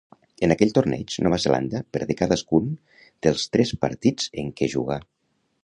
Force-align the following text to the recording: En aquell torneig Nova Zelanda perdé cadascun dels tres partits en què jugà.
En 0.45 0.53
aquell 0.53 0.71
torneig 0.77 1.17
Nova 1.25 1.39
Zelanda 1.43 1.81
perdé 1.97 2.15
cadascun 2.21 2.73
dels 3.27 3.47
tres 3.57 3.77
partits 3.85 4.33
en 4.45 4.53
què 4.61 4.75
jugà. 4.77 4.99